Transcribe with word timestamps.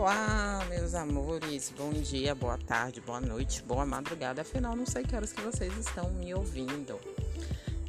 Olá, 0.00 0.64
meus 0.70 0.94
amores, 0.94 1.70
bom 1.76 1.90
dia, 1.92 2.34
boa 2.34 2.56
tarde, 2.56 3.02
boa 3.02 3.20
noite, 3.20 3.60
boa 3.60 3.84
madrugada. 3.84 4.40
Afinal, 4.40 4.74
não 4.74 4.86
sei 4.86 5.04
que 5.04 5.14
horas 5.14 5.30
que 5.30 5.42
vocês 5.42 5.76
estão 5.76 6.08
me 6.12 6.32
ouvindo. 6.32 6.98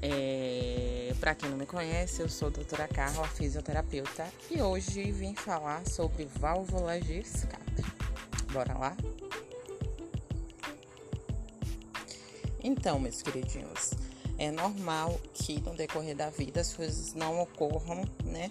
É, 0.01 1.15
Para 1.21 1.33
quem 1.35 1.49
não 1.49 1.57
me 1.57 1.65
conhece, 1.65 2.21
eu 2.21 2.27
sou 2.27 2.49
a 2.49 2.51
doutora 2.51 2.85
Carla, 2.85 3.25
fisioterapeuta, 3.29 4.27
e 4.49 4.61
hoje 4.61 5.09
vim 5.09 5.33
falar 5.35 5.87
sobre 5.87 6.25
válvulas 6.25 7.01
de 7.05 7.19
escape. 7.19 7.81
Bora 8.51 8.77
lá? 8.77 8.97
Então, 12.61 12.99
meus 12.99 13.21
queridinhos, 13.21 13.91
é 14.37 14.51
normal 14.51 15.17
que 15.33 15.61
no 15.61 15.73
decorrer 15.77 16.17
da 16.17 16.29
vida 16.29 16.59
as 16.59 16.73
coisas 16.73 17.13
não 17.13 17.39
ocorram, 17.39 18.03
né? 18.25 18.49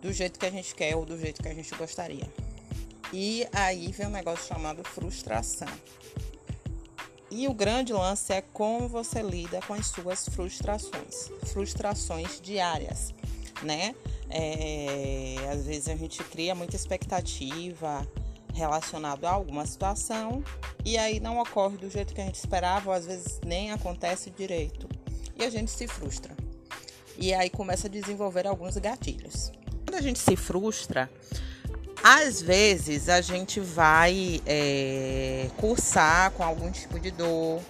do 0.00 0.12
jeito 0.12 0.38
que 0.38 0.46
a 0.46 0.50
gente 0.50 0.74
quer 0.74 0.94
ou 0.96 1.04
do 1.04 1.18
jeito 1.18 1.42
que 1.42 1.48
a 1.48 1.54
gente 1.54 1.74
gostaria. 1.74 2.28
E 3.12 3.46
aí 3.52 3.90
vem 3.92 4.06
um 4.06 4.10
negócio 4.10 4.46
chamado 4.46 4.84
frustração. 4.84 5.68
E 7.30 7.46
o 7.46 7.54
grande 7.54 7.92
lance 7.92 8.32
é 8.32 8.40
como 8.40 8.88
você 8.88 9.22
lida 9.22 9.60
com 9.66 9.74
as 9.74 9.86
suas 9.86 10.28
frustrações, 10.28 11.30
frustrações 11.52 12.40
diárias, 12.40 13.14
né? 13.62 13.94
É, 14.30 15.36
às 15.52 15.64
vezes 15.64 15.88
a 15.88 15.96
gente 15.96 16.22
cria 16.24 16.54
muita 16.54 16.76
expectativa 16.76 18.06
relacionada 18.54 19.28
a 19.28 19.32
alguma 19.32 19.64
situação 19.64 20.42
e 20.84 20.96
aí 20.98 21.20
não 21.20 21.38
ocorre 21.38 21.76
do 21.76 21.88
jeito 21.88 22.14
que 22.14 22.20
a 22.20 22.24
gente 22.24 22.36
esperava, 22.36 22.90
ou 22.90 22.96
às 22.96 23.06
vezes 23.06 23.40
nem 23.44 23.72
acontece 23.72 24.30
direito. 24.30 24.88
E 25.36 25.44
a 25.44 25.50
gente 25.50 25.70
se 25.70 25.86
frustra. 25.86 26.34
E 27.16 27.34
aí 27.34 27.50
começa 27.50 27.88
a 27.88 27.90
desenvolver 27.90 28.46
alguns 28.46 28.76
gatilhos. 28.76 29.52
Quando 29.84 29.96
a 29.96 30.00
gente 30.00 30.18
se 30.18 30.34
frustra, 30.34 31.10
às 32.02 32.40
vezes 32.40 33.08
a 33.08 33.20
gente 33.20 33.60
vai 33.60 34.40
é, 34.46 35.48
cursar 35.56 36.30
com 36.32 36.42
algum 36.42 36.70
tipo 36.70 36.98
de 36.98 37.10
dor, 37.10 37.60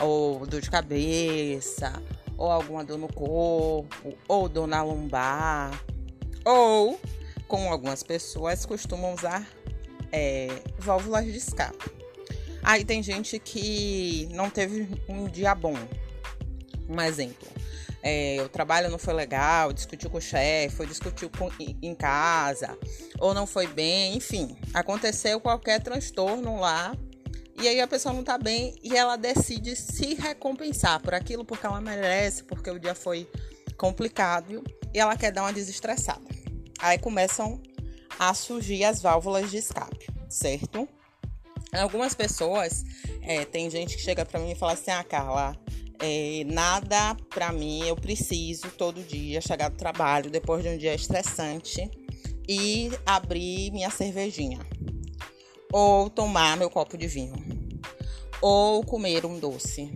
ou 0.00 0.46
dor 0.46 0.60
de 0.60 0.70
cabeça, 0.70 1.92
ou 2.36 2.50
alguma 2.50 2.84
dor 2.84 2.98
no 2.98 3.12
corpo, 3.12 4.16
ou 4.28 4.48
dor 4.48 4.66
na 4.66 4.82
lombar, 4.82 5.70
ou, 6.44 7.00
como 7.46 7.68
algumas 7.68 8.02
pessoas 8.02 8.64
costumam 8.64 9.14
usar, 9.14 9.46
é, 10.10 10.48
válvulas 10.78 11.24
de 11.24 11.36
escape. 11.36 11.90
Aí 12.62 12.84
tem 12.84 13.02
gente 13.02 13.38
que 13.38 14.28
não 14.32 14.48
teve 14.48 14.88
um 15.08 15.26
dia 15.26 15.54
bom. 15.54 15.74
Um 16.88 17.00
exemplo 17.00 17.61
é, 18.02 18.42
o 18.44 18.48
trabalho 18.48 18.90
não 18.90 18.98
foi 18.98 19.14
legal, 19.14 19.72
discutiu 19.72 20.10
com 20.10 20.18
o 20.18 20.20
chefe, 20.20 20.80
ou 20.80 20.86
discutiu 20.86 21.30
com, 21.30 21.48
em 21.60 21.94
casa, 21.94 22.76
ou 23.18 23.32
não 23.32 23.46
foi 23.46 23.66
bem, 23.66 24.16
enfim, 24.16 24.56
aconteceu 24.74 25.40
qualquer 25.40 25.80
transtorno 25.80 26.58
lá. 26.58 26.96
E 27.60 27.68
aí 27.68 27.80
a 27.80 27.86
pessoa 27.86 28.12
não 28.12 28.24
tá 28.24 28.36
bem 28.36 28.74
e 28.82 28.96
ela 28.96 29.16
decide 29.16 29.76
se 29.76 30.14
recompensar 30.14 31.00
por 31.00 31.14
aquilo 31.14 31.44
porque 31.44 31.64
ela 31.64 31.80
merece, 31.80 32.42
porque 32.42 32.68
o 32.68 32.78
dia 32.78 32.94
foi 32.94 33.30
complicado 33.76 34.64
e 34.92 34.98
ela 34.98 35.16
quer 35.16 35.30
dar 35.30 35.42
uma 35.42 35.52
desestressada. 35.52 36.26
Aí 36.80 36.98
começam 36.98 37.62
a 38.18 38.34
surgir 38.34 38.84
as 38.84 39.00
válvulas 39.00 39.50
de 39.50 39.58
escape, 39.58 40.08
certo? 40.28 40.88
Algumas 41.72 42.14
pessoas, 42.14 42.84
é, 43.22 43.44
tem 43.44 43.70
gente 43.70 43.96
que 43.96 44.02
chega 44.02 44.26
para 44.26 44.40
mim 44.40 44.50
e 44.50 44.54
fala 44.54 44.72
assim: 44.72 44.90
Ah, 44.90 45.04
Carla, 45.04 45.56
é, 46.02 46.42
nada 46.44 47.16
para 47.30 47.52
mim, 47.52 47.86
eu 47.86 47.94
preciso 47.94 48.68
todo 48.76 49.02
dia 49.02 49.40
chegar 49.40 49.68
do 49.68 49.76
trabalho 49.76 50.30
depois 50.30 50.62
de 50.64 50.68
um 50.68 50.76
dia 50.76 50.94
estressante 50.94 51.88
e 52.48 52.90
abrir 53.06 53.70
minha 53.70 53.88
cervejinha, 53.88 54.58
ou 55.72 56.10
tomar 56.10 56.56
meu 56.56 56.68
copo 56.68 56.98
de 56.98 57.06
vinho, 57.06 57.36
ou 58.40 58.84
comer 58.84 59.24
um 59.24 59.38
doce, 59.38 59.90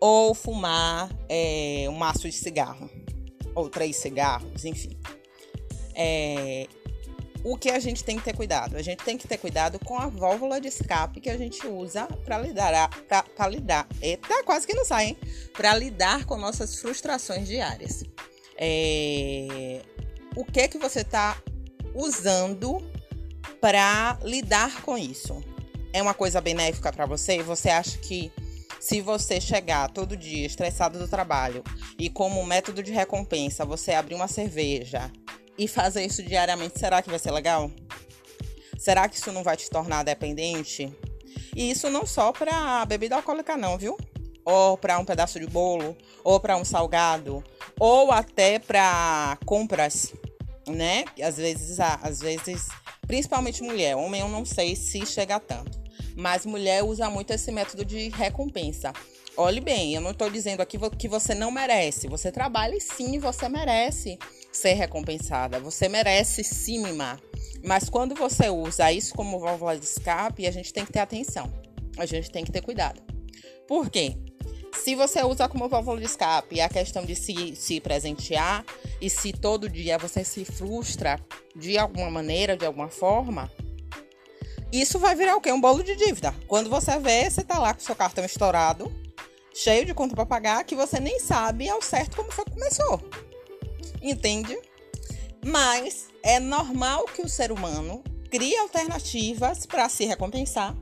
ou 0.00 0.34
fumar 0.34 1.10
é, 1.28 1.86
um 1.88 1.96
maço 1.96 2.28
de 2.28 2.32
cigarro, 2.32 2.88
ou 3.56 3.68
três 3.68 3.96
cigarros, 3.96 4.64
enfim. 4.64 4.96
É, 5.96 6.68
o 7.44 7.58
que 7.58 7.70
a 7.70 7.78
gente 7.78 8.02
tem 8.02 8.16
que 8.16 8.24
ter 8.24 8.34
cuidado? 8.34 8.74
A 8.74 8.82
gente 8.82 9.04
tem 9.04 9.18
que 9.18 9.28
ter 9.28 9.36
cuidado 9.36 9.78
com 9.78 9.98
a 9.98 10.06
válvula 10.06 10.58
de 10.58 10.68
escape 10.68 11.20
que 11.20 11.28
a 11.28 11.36
gente 11.36 11.66
usa 11.66 12.06
para 12.24 12.38
lidar, 12.38 12.88
para 13.36 13.48
lidar, 13.48 13.86
eita, 14.00 14.42
quase 14.44 14.66
que 14.66 14.72
não 14.72 14.84
sai? 14.84 15.14
Para 15.52 15.76
lidar 15.76 16.24
com 16.24 16.38
nossas 16.38 16.80
frustrações 16.80 17.46
diárias. 17.46 18.02
É, 18.56 19.82
o 20.34 20.42
que 20.42 20.68
que 20.68 20.78
você 20.78 21.00
está 21.00 21.36
usando 21.94 22.82
para 23.60 24.18
lidar 24.22 24.80
com 24.80 24.96
isso? 24.96 25.44
É 25.92 26.00
uma 26.00 26.14
coisa 26.14 26.40
benéfica 26.40 26.90
para 26.90 27.04
você? 27.04 27.42
Você 27.42 27.68
acha 27.68 27.98
que 27.98 28.32
se 28.80 29.02
você 29.02 29.38
chegar 29.38 29.90
todo 29.90 30.16
dia 30.16 30.46
estressado 30.46 30.98
do 30.98 31.06
trabalho 31.06 31.62
e 31.98 32.08
como 32.08 32.44
método 32.44 32.82
de 32.82 32.90
recompensa 32.90 33.66
você 33.66 33.92
abrir 33.92 34.14
uma 34.14 34.28
cerveja 34.28 35.12
e 35.56 35.68
fazer 35.68 36.04
isso 36.04 36.22
diariamente, 36.22 36.78
será 36.78 37.02
que 37.02 37.10
vai 37.10 37.18
ser 37.18 37.30
legal? 37.30 37.70
Será 38.78 39.08
que 39.08 39.16
isso 39.16 39.32
não 39.32 39.42
vai 39.42 39.56
te 39.56 39.70
tornar 39.70 40.02
dependente? 40.02 40.92
E 41.54 41.70
isso 41.70 41.88
não 41.88 42.04
só 42.06 42.32
para 42.32 42.84
bebida 42.84 43.16
alcoólica 43.16 43.56
não, 43.56 43.78
viu? 43.78 43.96
Ou 44.44 44.76
para 44.76 44.98
um 44.98 45.04
pedaço 45.04 45.38
de 45.40 45.46
bolo, 45.46 45.96
ou 46.22 46.38
para 46.38 46.56
um 46.56 46.64
salgado, 46.64 47.42
ou 47.78 48.10
até 48.10 48.58
para 48.58 49.38
compras, 49.46 50.12
né? 50.68 51.04
Às 51.22 51.36
vezes, 51.36 51.78
às 51.80 52.20
vezes, 52.20 52.68
principalmente 53.06 53.62
mulher, 53.62 53.96
homem 53.96 54.20
eu 54.20 54.28
não 54.28 54.44
sei 54.44 54.76
se 54.76 55.06
chega 55.06 55.40
tanto, 55.40 55.80
mas 56.16 56.44
mulher 56.44 56.82
usa 56.82 57.08
muito 57.08 57.32
esse 57.32 57.50
método 57.52 57.84
de 57.84 58.08
recompensa. 58.10 58.92
Olhe 59.36 59.60
bem, 59.60 59.94
eu 59.94 60.00
não 60.00 60.10
estou 60.10 60.30
dizendo 60.30 60.60
aqui 60.60 60.78
que 60.96 61.08
você 61.08 61.34
não 61.34 61.50
merece. 61.50 62.06
Você 62.06 62.30
trabalha 62.30 62.76
e 62.76 62.80
sim, 62.80 63.18
você 63.18 63.48
merece 63.48 64.16
ser 64.56 64.74
recompensada. 64.74 65.58
Você 65.60 65.88
merece 65.88 66.44
se 66.44 66.78
mimar. 66.78 67.20
Mas 67.62 67.88
quando 67.88 68.14
você 68.14 68.48
usa 68.48 68.92
isso 68.92 69.14
como 69.14 69.38
válvula 69.38 69.76
de 69.76 69.84
escape, 69.84 70.46
a 70.46 70.50
gente 70.50 70.72
tem 70.72 70.84
que 70.84 70.92
ter 70.92 71.00
atenção. 71.00 71.52
A 71.96 72.06
gente 72.06 72.30
tem 72.30 72.44
que 72.44 72.52
ter 72.52 72.60
cuidado. 72.60 73.00
Por 73.66 73.90
quê? 73.90 74.16
Se 74.74 74.94
você 74.94 75.22
usa 75.22 75.48
como 75.48 75.68
válvula 75.68 76.00
de 76.00 76.06
escape 76.06 76.60
a 76.60 76.68
questão 76.68 77.04
de 77.04 77.14
se, 77.14 77.54
se 77.56 77.80
presentear 77.80 78.64
e 79.00 79.08
se 79.08 79.32
todo 79.32 79.68
dia 79.68 79.96
você 79.96 80.24
se 80.24 80.44
frustra 80.44 81.18
de 81.56 81.78
alguma 81.78 82.10
maneira, 82.10 82.56
de 82.56 82.66
alguma 82.66 82.88
forma, 82.88 83.50
isso 84.72 84.98
vai 84.98 85.14
virar 85.14 85.36
o 85.36 85.40
quê? 85.40 85.52
Um 85.52 85.60
bolo 85.60 85.82
de 85.82 85.94
dívida. 85.94 86.34
Quando 86.48 86.68
você 86.68 86.98
vê, 86.98 87.30
você 87.30 87.42
tá 87.42 87.58
lá 87.58 87.72
com 87.72 87.80
seu 87.80 87.94
cartão 87.94 88.24
estourado, 88.24 88.92
cheio 89.54 89.86
de 89.86 89.94
conta 89.94 90.14
para 90.14 90.26
pagar, 90.26 90.64
que 90.64 90.74
você 90.74 90.98
nem 90.98 91.20
sabe 91.20 91.68
ao 91.68 91.80
certo 91.80 92.16
como 92.16 92.32
foi 92.32 92.44
que 92.44 92.50
começou 92.50 93.00
entende? 94.10 94.56
Mas 95.44 96.08
é 96.22 96.38
normal 96.38 97.06
que 97.06 97.22
o 97.22 97.28
ser 97.28 97.50
humano 97.50 98.02
crie 98.30 98.56
alternativas 98.58 99.66
para 99.66 99.88
se 99.88 100.04
recompensar 100.04 100.76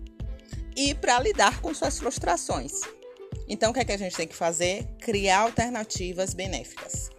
e 0.77 0.95
para 0.95 1.21
lidar 1.21 1.61
com 1.61 1.75
suas 1.75 1.99
frustrações. 1.99 2.81
Então, 3.49 3.71
o 3.71 3.75
que, 3.75 3.81
é 3.81 3.85
que 3.85 3.93
a 3.93 3.97
gente 3.99 4.17
tem 4.17 4.27
que 4.27 4.35
fazer? 4.35 4.85
Criar 5.01 5.41
alternativas 5.41 6.33
benéficas. 6.33 7.11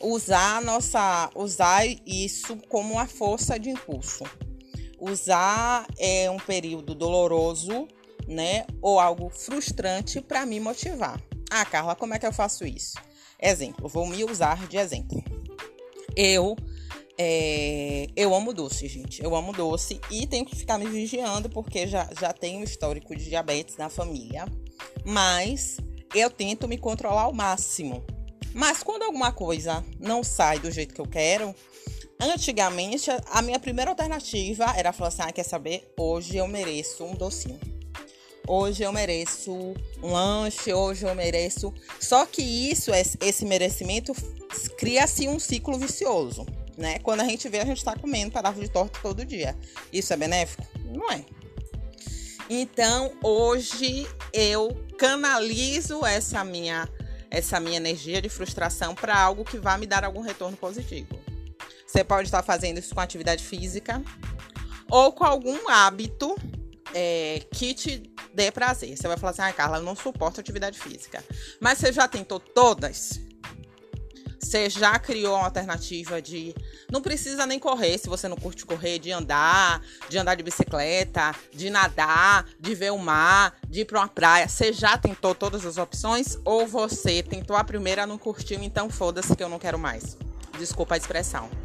Usar 0.00 0.60
nossa, 0.60 1.30
usar 1.34 1.86
isso 2.04 2.56
como 2.68 2.94
uma 2.94 3.06
força 3.06 3.58
de 3.58 3.70
impulso. 3.70 4.24
Usar 5.00 5.86
é, 5.98 6.30
um 6.30 6.38
período 6.38 6.94
doloroso, 6.94 7.88
né, 8.26 8.66
ou 8.82 9.00
algo 9.00 9.30
frustrante 9.30 10.20
para 10.20 10.44
me 10.44 10.60
motivar. 10.60 11.20
Ah, 11.50 11.64
Carla, 11.64 11.94
como 11.94 12.14
é 12.14 12.18
que 12.18 12.26
eu 12.26 12.32
faço 12.32 12.66
isso? 12.66 12.94
Exemplo, 13.40 13.88
vou 13.88 14.06
me 14.06 14.24
usar 14.24 14.66
de 14.68 14.76
exemplo. 14.76 15.22
Eu 16.16 16.56
é, 17.16 18.08
eu 18.16 18.34
amo 18.34 18.52
doce, 18.52 18.88
gente. 18.88 19.22
Eu 19.22 19.34
amo 19.36 19.52
doce 19.52 20.00
e 20.10 20.26
tenho 20.26 20.44
que 20.44 20.56
ficar 20.56 20.78
me 20.78 20.86
vigiando 20.86 21.48
porque 21.48 21.86
já, 21.86 22.08
já 22.18 22.32
tenho 22.32 22.62
histórico 22.64 23.14
de 23.14 23.24
diabetes 23.24 23.76
na 23.76 23.88
família. 23.88 24.46
Mas 25.04 25.76
eu 26.14 26.30
tento 26.30 26.66
me 26.66 26.76
controlar 26.76 27.22
ao 27.22 27.32
máximo. 27.32 28.04
Mas 28.52 28.82
quando 28.82 29.02
alguma 29.02 29.32
coisa 29.32 29.84
não 29.98 30.22
sai 30.22 30.58
do 30.58 30.70
jeito 30.70 30.94
que 30.94 31.00
eu 31.00 31.08
quero, 31.08 31.54
antigamente 32.20 33.10
a 33.26 33.42
minha 33.42 33.58
primeira 33.58 33.90
alternativa 33.90 34.72
era 34.76 34.92
falar 34.92 35.08
assim: 35.08 35.22
ah, 35.22 35.32
quer 35.32 35.44
saber? 35.44 35.92
Hoje 35.98 36.36
eu 36.36 36.46
mereço 36.46 37.04
um 37.04 37.14
docinho 37.14 37.73
hoje 38.46 38.82
eu 38.82 38.92
mereço 38.92 39.52
um 40.02 40.12
lanche, 40.12 40.72
hoje 40.72 41.06
eu 41.06 41.14
mereço. 41.14 41.72
Só 42.00 42.26
que 42.26 42.42
isso, 42.42 42.90
esse 42.92 43.44
merecimento, 43.44 44.12
cria-se 44.78 45.28
um 45.28 45.38
ciclo 45.38 45.78
vicioso, 45.78 46.46
né? 46.76 46.98
Quando 47.00 47.20
a 47.20 47.24
gente 47.24 47.48
vê, 47.48 47.60
a 47.60 47.64
gente 47.64 47.78
está 47.78 47.96
comendo 47.96 48.32
pedaço 48.32 48.60
de 48.60 48.68
torta 48.68 48.98
todo 49.00 49.24
dia. 49.24 49.56
Isso 49.92 50.12
é 50.12 50.16
benéfico? 50.16 50.64
Não 50.84 51.10
é. 51.10 51.24
Então, 52.48 53.12
hoje 53.22 54.06
eu 54.32 54.76
canalizo 54.98 56.04
essa 56.04 56.44
minha 56.44 56.88
essa 57.30 57.58
minha 57.58 57.76
energia 57.76 58.22
de 58.22 58.28
frustração 58.28 58.94
para 58.94 59.18
algo 59.18 59.44
que 59.44 59.58
vai 59.58 59.76
me 59.76 59.86
dar 59.86 60.04
algum 60.04 60.20
retorno 60.20 60.56
positivo. 60.56 61.08
Você 61.84 62.04
pode 62.04 62.28
estar 62.28 62.44
fazendo 62.44 62.78
isso 62.78 62.94
com 62.94 63.00
atividade 63.00 63.42
física 63.42 64.00
ou 64.88 65.12
com 65.12 65.24
algum 65.24 65.68
hábito 65.68 66.36
é, 66.94 67.42
que 67.50 67.74
te 67.74 68.13
dê 68.34 68.50
prazer. 68.50 68.96
Você 68.96 69.06
vai 69.06 69.16
falar 69.16 69.30
assim, 69.30 69.42
ah, 69.42 69.52
Carla, 69.52 69.78
eu 69.78 69.82
não 69.82 69.94
suporto 69.94 70.40
atividade 70.40 70.78
física. 70.78 71.24
Mas 71.60 71.78
você 71.78 71.92
já 71.92 72.08
tentou 72.08 72.40
todas? 72.40 73.20
Você 74.40 74.68
já 74.68 74.98
criou 74.98 75.36
uma 75.36 75.46
alternativa 75.46 76.20
de. 76.20 76.54
Não 76.92 77.00
precisa 77.00 77.46
nem 77.46 77.58
correr 77.58 77.96
se 77.96 78.08
você 78.08 78.28
não 78.28 78.36
curte 78.36 78.66
correr, 78.66 78.98
de 78.98 79.10
andar, 79.10 79.82
de 80.08 80.18
andar 80.18 80.34
de 80.34 80.42
bicicleta, 80.42 81.34
de 81.52 81.70
nadar, 81.70 82.46
de 82.60 82.74
ver 82.74 82.92
o 82.92 82.98
mar, 82.98 83.56
de 83.66 83.80
ir 83.80 83.84
para 83.86 84.00
uma 84.00 84.08
praia. 84.08 84.46
Você 84.46 84.72
já 84.72 84.98
tentou 84.98 85.34
todas 85.34 85.64
as 85.64 85.78
opções? 85.78 86.38
Ou 86.44 86.66
você 86.66 87.22
tentou 87.22 87.56
a 87.56 87.64
primeira, 87.64 88.06
não 88.06 88.18
curtiu, 88.18 88.62
então 88.62 88.90
foda-se 88.90 89.34
que 89.34 89.42
eu 89.42 89.48
não 89.48 89.58
quero 89.58 89.78
mais? 89.78 90.16
Desculpa 90.58 90.94
a 90.94 90.98
expressão 90.98 91.63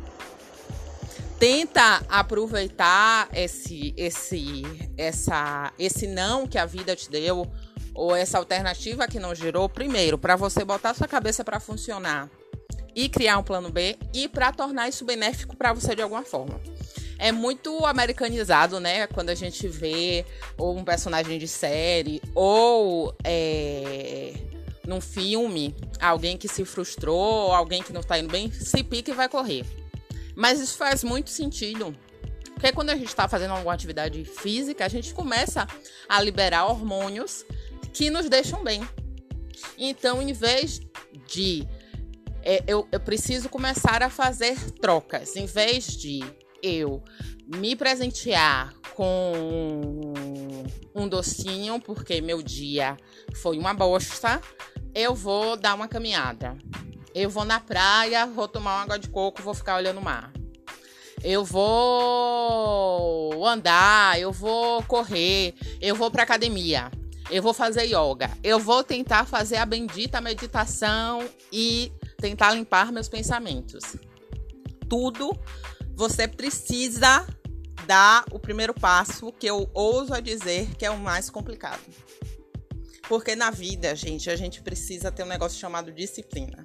tenta 1.39 2.03
aproveitar 2.09 3.29
esse 3.33 3.93
esse 3.95 4.63
essa 4.97 5.71
esse 5.79 6.05
não 6.05 6.45
que 6.45 6.57
a 6.57 6.65
vida 6.65 6.95
te 6.95 7.09
deu 7.09 7.49
ou 7.95 8.13
essa 8.13 8.37
alternativa 8.37 9.07
que 9.07 9.19
não 9.19 9.33
gerou 9.33 9.69
primeiro 9.69 10.17
para 10.17 10.35
você 10.35 10.65
botar 10.65 10.93
sua 10.93 11.07
cabeça 11.07 11.43
para 11.43 11.59
funcionar 11.59 12.29
e 12.93 13.07
criar 13.07 13.37
um 13.37 13.43
plano 13.43 13.71
B 13.71 13.97
e 14.13 14.27
para 14.27 14.51
tornar 14.51 14.89
isso 14.89 15.05
benéfico 15.05 15.55
para 15.55 15.71
você 15.71 15.95
de 15.95 16.01
alguma 16.01 16.23
forma. 16.23 16.59
É 17.17 17.31
muito 17.31 17.85
americanizado, 17.85 18.79
né? 18.79 19.07
Quando 19.07 19.29
a 19.29 19.35
gente 19.35 19.67
vê 19.67 20.25
ou 20.57 20.77
um 20.77 20.83
personagem 20.83 21.37
de 21.37 21.47
série 21.47 22.21
ou 22.33 23.15
é, 23.23 24.33
num 24.85 24.99
filme 24.99 25.75
alguém 26.01 26.37
que 26.37 26.47
se 26.47 26.65
frustrou, 26.65 27.53
alguém 27.53 27.83
que 27.83 27.93
não 27.93 28.01
está 28.01 28.17
indo 28.17 28.29
bem, 28.29 28.51
se 28.51 28.83
pica 28.83 29.11
e 29.11 29.13
vai 29.13 29.29
correr. 29.29 29.65
Mas 30.39 30.61
isso 30.61 30.77
faz 30.77 31.03
muito 31.03 31.29
sentido. 31.29 31.93
Porque 32.53 32.71
quando 32.71 32.91
a 32.91 32.95
gente 32.95 33.09
está 33.09 33.27
fazendo 33.27 33.51
alguma 33.51 33.73
atividade 33.73 34.23
física, 34.23 34.85
a 34.85 34.87
gente 34.87 35.13
começa 35.13 35.67
a 36.07 36.21
liberar 36.21 36.65
hormônios 36.65 37.45
que 37.91 38.09
nos 38.09 38.29
deixam 38.29 38.63
bem. 38.63 38.81
Então, 39.77 40.21
em 40.21 40.31
vez 40.31 40.79
de 41.27 41.67
é, 42.41 42.63
eu, 42.65 42.87
eu 42.89 43.01
preciso 43.01 43.49
começar 43.49 44.01
a 44.01 44.09
fazer 44.09 44.57
trocas, 44.75 45.35
em 45.35 45.45
vez 45.45 45.87
de 45.87 46.21
eu 46.63 47.03
me 47.53 47.75
presentear 47.75 48.73
com 48.95 50.13
um 50.95 51.05
docinho, 51.09 51.81
porque 51.81 52.21
meu 52.21 52.41
dia 52.41 52.95
foi 53.35 53.57
uma 53.57 53.73
bosta, 53.73 54.39
eu 54.95 55.13
vou 55.13 55.57
dar 55.57 55.75
uma 55.75 55.89
caminhada. 55.89 56.57
Eu 57.13 57.29
vou 57.29 57.45
na 57.45 57.59
praia, 57.59 58.25
vou 58.25 58.47
tomar 58.47 58.75
uma 58.75 58.83
água 58.83 58.99
de 58.99 59.09
coco, 59.09 59.41
vou 59.41 59.53
ficar 59.53 59.77
olhando 59.77 59.99
o 59.99 60.03
mar. 60.03 60.31
Eu 61.23 61.43
vou 61.43 63.45
andar, 63.45 64.19
eu 64.19 64.31
vou 64.31 64.81
correr, 64.83 65.53
eu 65.81 65.95
vou 65.95 66.09
para 66.09 66.23
academia, 66.23 66.89
eu 67.29 67.43
vou 67.43 67.53
fazer 67.53 67.83
yoga, 67.83 68.31
eu 68.41 68.59
vou 68.59 68.83
tentar 68.83 69.25
fazer 69.25 69.57
a 69.57 69.65
bendita 69.65 70.21
meditação 70.21 71.27
e 71.51 71.91
tentar 72.17 72.53
limpar 72.53 72.91
meus 72.91 73.09
pensamentos. 73.09 73.97
Tudo 74.87 75.37
você 75.93 76.27
precisa 76.27 77.27
dar 77.85 78.23
o 78.31 78.39
primeiro 78.39 78.73
passo, 78.73 79.31
que 79.33 79.47
eu 79.47 79.69
ouso 79.73 80.13
a 80.13 80.19
dizer 80.19 80.73
que 80.75 80.85
é 80.85 80.91
o 80.91 80.97
mais 80.97 81.29
complicado. 81.29 81.81
Porque 83.09 83.35
na 83.35 83.49
vida, 83.49 83.95
gente, 83.95 84.29
a 84.29 84.35
gente 84.35 84.61
precisa 84.61 85.11
ter 85.11 85.23
um 85.23 85.27
negócio 85.27 85.59
chamado 85.59 85.91
disciplina. 85.91 86.63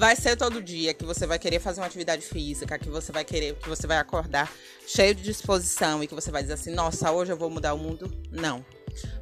Vai 0.00 0.16
ser 0.16 0.34
todo 0.34 0.62
dia 0.62 0.94
que 0.94 1.04
você 1.04 1.26
vai 1.26 1.38
querer 1.38 1.60
fazer 1.60 1.78
uma 1.78 1.86
atividade 1.86 2.22
física, 2.22 2.78
que 2.78 2.88
você 2.88 3.12
vai 3.12 3.22
querer, 3.22 3.54
que 3.56 3.68
você 3.68 3.86
vai 3.86 3.98
acordar 3.98 4.50
cheio 4.86 5.14
de 5.14 5.22
disposição 5.22 6.02
e 6.02 6.06
que 6.06 6.14
você 6.14 6.30
vai 6.30 6.40
dizer 6.40 6.54
assim: 6.54 6.72
"Nossa, 6.72 7.12
hoje 7.12 7.32
eu 7.32 7.36
vou 7.36 7.50
mudar 7.50 7.74
o 7.74 7.78
mundo". 7.78 8.10
Não. 8.30 8.64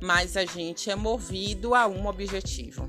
Mas 0.01 0.37
a 0.37 0.45
gente 0.45 0.89
é 0.89 0.95
movido 0.95 1.75
a 1.75 1.89
um 1.89 2.07
objetivo. 2.07 2.89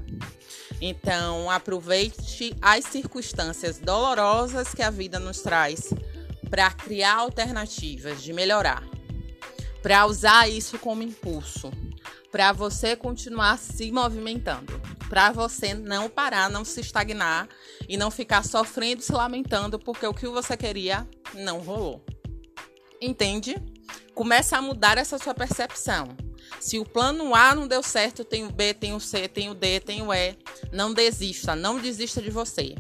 Então, 0.80 1.50
aproveite 1.50 2.56
as 2.62 2.86
circunstâncias 2.86 3.80
dolorosas 3.80 4.72
que 4.72 4.84
a 4.84 4.92
vida 4.92 5.20
nos 5.20 5.42
traz 5.42 5.92
para 6.48 6.70
criar 6.70 7.16
alternativas 7.16 8.22
de 8.22 8.32
melhorar, 8.34 8.84
para 9.82 10.06
usar 10.06 10.48
isso 10.48 10.78
como 10.78 11.02
impulso, 11.02 11.72
para 12.32 12.52
você 12.52 12.96
continuar 12.96 13.58
se 13.58 13.92
movimentando 13.92 14.80
para 15.10 15.32
você 15.32 15.74
não 15.74 16.08
parar, 16.08 16.50
não 16.50 16.64
se 16.64 16.80
estagnar 16.80 17.50
e 17.90 17.98
não 17.98 18.12
ficar 18.12 18.46
sofrendo, 18.46 19.02
se 19.02 19.12
lamentando 19.12 19.80
porque 19.80 20.06
o 20.06 20.14
que 20.14 20.28
você 20.28 20.56
queria 20.56 21.06
não 21.34 21.60
rolou. 21.60 22.06
Entende? 23.02 23.56
Começa 24.14 24.58
a 24.58 24.62
mudar 24.62 24.98
essa 24.98 25.18
sua 25.18 25.34
percepção. 25.34 26.16
Se 26.60 26.78
o 26.78 26.86
plano 26.86 27.34
A 27.34 27.56
não 27.56 27.68
deu 27.68 27.82
certo, 27.82 28.24
tem 28.24 28.46
o 28.46 28.52
B, 28.52 28.74
tem 28.74 28.94
o 28.94 29.00
C, 29.00 29.28
tem 29.28 29.50
o 29.50 29.56
D, 29.56 29.80
tem 29.80 30.02
o 30.02 30.14
E. 30.14 30.38
Não 30.72 30.94
desista, 30.94 31.56
não 31.56 31.80
desista 31.80 32.22
de 32.22 32.30
você. 32.30 32.76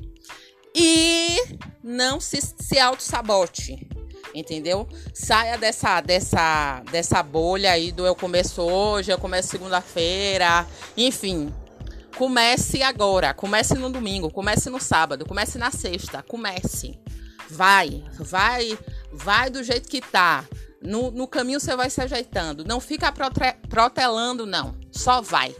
E 0.75 1.38
não 1.84 2.19
se, 2.19 2.40
se 2.42 2.78
auto-sabote. 2.78 3.88
Entendeu? 4.34 4.88
Saia 5.14 5.58
dessa, 5.58 6.02
dessa, 6.02 6.84
dessa 6.92 7.24
bolha 7.24 7.72
aí 7.72 7.92
do 7.92 8.06
eu 8.06 8.16
começo 8.16 8.62
hoje, 8.62 9.12
eu 9.12 9.18
começo 9.18 9.50
segunda-feira. 9.50 10.68
Enfim, 10.96 11.52
Comece 12.20 12.84
agora, 12.84 13.34
comece 13.34 13.76
no 13.76 13.90
domingo, 13.90 14.30
comece 14.30 14.70
no 14.70 14.78
sábado, 14.78 15.26
comece 15.26 15.58
na 15.58 15.72
sexta, 15.72 16.22
comece. 16.22 17.00
Vai, 17.50 18.04
vai, 18.20 18.78
vai 19.10 19.50
do 19.50 19.64
jeito 19.64 19.88
que 19.88 20.02
tá. 20.02 20.44
No, 20.82 21.12
no 21.12 21.25
caminho 21.28 21.62
você 21.62 21.78
vai 21.78 21.90
se 21.90 22.02
ajeitando. 22.02 22.66
Não 22.66 22.82
fica 22.82 23.10
protelando, 23.70 24.46
não. 24.46 24.75
Só 24.92 25.22
vai. 25.22 25.56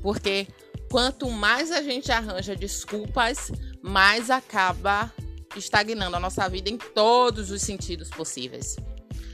Porque 0.00 0.48
quanto 0.90 1.30
mais 1.30 1.70
a 1.70 1.82
gente 1.82 2.10
arranja 2.10 2.56
desculpas, 2.56 3.52
mais 3.82 4.30
acaba 4.30 5.12
estagnando 5.58 6.16
a 6.16 6.20
nossa 6.20 6.48
vida 6.48 6.70
em 6.70 6.76
todos 6.76 7.50
os 7.50 7.62
sentidos 7.62 8.10
possíveis. 8.10 8.76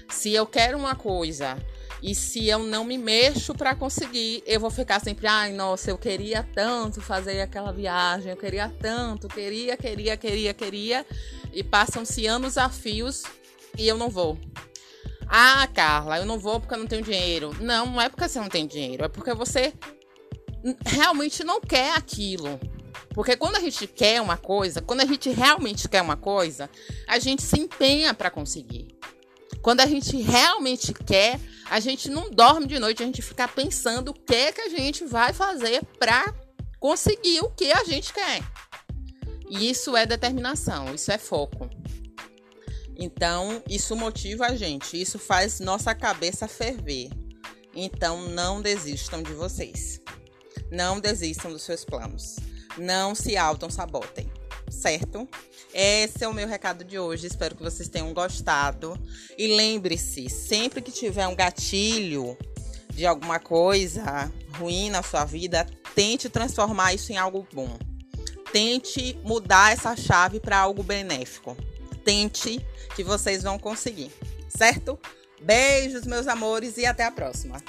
Se 0.08 0.32
eu 0.32 0.46
quero 0.46 0.76
uma 0.76 0.94
coisa 0.94 1.56
e 2.02 2.14
se 2.14 2.49
eu 2.49 2.61
não 2.61 2.84
me 2.84 2.96
mexo 2.96 3.55
para 3.55 3.75
conseguir, 3.75 4.43
eu 4.46 4.58
vou 4.58 4.70
ficar 4.70 5.00
sempre, 5.00 5.26
ai, 5.26 5.52
nossa, 5.52 5.90
eu 5.90 5.99
queria 5.99 6.43
tanto 6.55 7.00
fazer 7.00 7.40
aquela 7.40 7.72
viagem, 7.72 8.31
eu 8.31 8.37
queria 8.37 8.69
tanto, 8.69 9.28
queria, 9.28 9.76
queria, 9.76 10.17
queria, 10.17 10.55
queria, 10.55 11.06
e 11.52 11.62
passam-se 11.62 12.27
anos 12.27 12.56
a 12.56 12.69
fios 12.69 13.22
e 13.77 13.86
eu 13.86 13.96
não 13.96 14.08
vou. 14.08 14.39
Ah, 15.29 15.69
Carla, 15.72 16.19
eu 16.19 16.27
não 16.27 16.39
vou 16.39 16.58
porque 16.58 16.74
eu 16.74 16.79
não 16.79 16.86
tenho 16.86 17.03
dinheiro. 17.03 17.55
Não, 17.60 17.86
não 17.86 18.00
é 18.00 18.08
porque 18.08 18.29
você 18.29 18.41
não 18.41 18.48
tem 18.48 18.67
dinheiro, 18.67 19.05
é 19.05 19.08
porque 19.08 19.32
você 19.32 19.72
realmente 20.84 21.44
não 21.44 21.60
quer 21.60 21.94
aquilo. 21.94 22.58
Porque 23.20 23.36
quando 23.36 23.56
a 23.56 23.60
gente 23.60 23.86
quer 23.86 24.19
uma 24.22 24.39
coisa, 24.39 24.81
quando 24.81 25.03
a 25.03 25.05
gente 25.05 25.29
realmente 25.29 25.86
quer 25.86 26.00
uma 26.00 26.17
coisa, 26.17 26.70
a 27.06 27.19
gente 27.19 27.43
se 27.43 27.60
empenha 27.60 28.15
para 28.15 28.31
conseguir. 28.31 28.98
Quando 29.60 29.82
a 29.82 29.86
gente 29.86 30.17
realmente 30.17 30.94
quer, 30.94 31.39
a 31.69 31.79
gente 31.81 32.08
não 32.08 32.31
dorme 32.31 32.67
de 32.67 32.79
noite, 32.79 33.03
a 33.03 33.05
gente 33.05 33.20
fica 33.20 33.46
pensando 33.46 34.08
o 34.08 34.15
que 34.15 34.34
é 34.34 34.53
que 34.53 34.62
a 34.62 34.70
gente 34.70 35.05
vai 35.05 35.34
fazer 35.34 35.84
para 35.98 36.34
conseguir 36.79 37.41
o 37.43 37.50
que 37.50 37.70
a 37.70 37.84
gente 37.84 38.10
quer. 38.10 38.43
E 39.50 39.69
isso 39.69 39.94
é 39.94 40.06
determinação, 40.06 40.94
isso 40.94 41.12
é 41.12 41.19
foco. 41.19 41.69
Então, 42.96 43.62
isso 43.69 43.94
motiva 43.94 44.46
a 44.46 44.56
gente, 44.56 44.98
isso 44.98 45.19
faz 45.19 45.60
nossa 45.60 45.94
cabeça 45.94 46.48
ferver. 46.48 47.10
Então, 47.74 48.31
não 48.31 48.62
desistam 48.62 49.22
de 49.22 49.34
vocês. 49.34 50.00
Não 50.72 50.98
desistam 50.98 51.53
dos 51.53 51.60
seus 51.60 51.84
planos. 51.84 52.36
Não 52.79 53.15
se 53.15 53.36
auto-sabotem 53.36 54.31
certo? 54.70 55.29
Esse 55.74 56.24
é 56.24 56.29
o 56.29 56.34
meu 56.34 56.48
recado 56.48 56.84
de 56.84 56.98
hoje. 56.98 57.27
Espero 57.27 57.55
que 57.55 57.62
vocês 57.62 57.89
tenham 57.89 58.12
gostado. 58.15 58.98
E 59.36 59.48
lembre-se, 59.48 60.29
sempre 60.29 60.81
que 60.81 60.93
tiver 60.93 61.27
um 61.27 61.34
gatilho 61.34 62.36
de 62.91 63.06
alguma 63.06 63.39
coisa 63.39 64.32
ruim 64.58 64.91
na 64.91 65.03
sua 65.03 65.24
vida, 65.24 65.67
tente 65.94 66.29
transformar 66.29 66.94
isso 66.94 67.12
em 67.12 67.17
algo 67.17 67.46
bom. 67.53 67.79
Tente 68.53 69.19
mudar 69.22 69.72
essa 69.72 69.96
chave 69.96 70.41
para 70.41 70.58
algo 70.58 70.82
benéfico. 70.82 71.56
Tente 72.05 72.65
que 72.96 73.05
vocês 73.05 73.43
vão 73.43 73.58
conseguir, 73.58 74.10
certo? 74.48 74.98
Beijos, 75.41 76.05
meus 76.05 76.27
amores, 76.27 76.77
e 76.77 76.84
até 76.84 77.05
a 77.05 77.12
próxima. 77.12 77.62